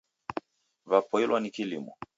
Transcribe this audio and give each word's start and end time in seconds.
W'apoilwa 0.89 1.39
ni 1.39 1.49
kilimo 1.55 1.93